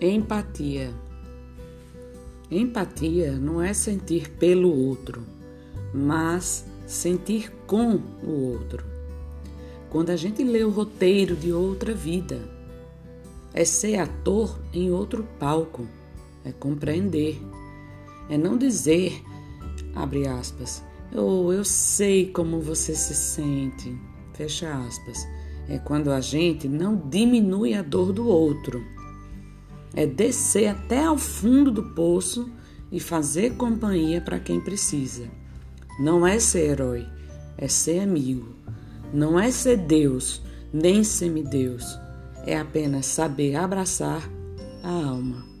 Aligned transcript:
Empatia. 0.00 0.92
Empatia 2.50 3.32
não 3.32 3.62
é 3.62 3.72
sentir 3.72 4.28
pelo 4.32 4.68
outro, 4.74 5.22
mas 5.94 6.66
sentir 6.84 7.50
com 7.66 8.00
o 8.22 8.52
outro. 8.52 8.84
Quando 9.90 10.10
a 10.10 10.16
gente 10.16 10.42
lê 10.42 10.64
o 10.64 10.70
roteiro 10.70 11.36
de 11.36 11.52
outra 11.52 11.94
vida, 11.94 12.40
é 13.54 13.64
ser 13.64 13.98
ator 13.98 14.58
em 14.72 14.90
outro 14.90 15.24
palco, 15.38 15.86
é 16.44 16.50
compreender, 16.50 17.40
é 18.28 18.36
não 18.36 18.58
dizer, 18.58 19.22
abre 19.94 20.26
aspas, 20.26 20.82
eu, 21.12 21.52
eu 21.52 21.64
sei 21.64 22.32
como 22.32 22.60
você 22.60 22.96
se 22.96 23.14
sente, 23.14 23.96
fecha 24.32 24.74
aspas. 24.74 25.24
É 25.66 25.78
quando 25.78 26.10
a 26.10 26.20
gente 26.20 26.68
não 26.68 26.96
diminui 27.08 27.72
a 27.72 27.80
dor 27.80 28.12
do 28.12 28.28
outro 28.28 28.84
é 29.94 30.06
descer 30.06 30.68
até 30.68 31.04
ao 31.04 31.16
fundo 31.16 31.70
do 31.70 31.82
poço 31.94 32.50
e 32.90 33.00
fazer 33.00 33.56
companhia 33.56 34.20
para 34.20 34.40
quem 34.40 34.60
precisa. 34.60 35.28
Não 35.98 36.26
é 36.26 36.38
ser 36.38 36.70
herói, 36.70 37.06
é 37.56 37.68
ser 37.68 38.00
amigo. 38.00 38.54
Não 39.12 39.38
é 39.38 39.50
ser 39.50 39.76
Deus, 39.76 40.42
nem 40.72 41.04
semideus. 41.04 41.98
É 42.46 42.58
apenas 42.58 43.06
saber 43.06 43.54
abraçar 43.54 44.28
a 44.82 44.90
alma. 44.90 45.53